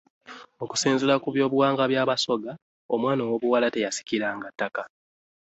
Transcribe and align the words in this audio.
Okusinziira 0.63 1.15
ku 1.23 1.29
byobuwangwa 1.35 1.83
by'a 1.91 2.07
Basoga, 2.09 2.51
omwana 2.93 3.21
owoobuwala 3.23 3.67
teyasikiranga 3.73 4.47
ttaka. 4.53 4.83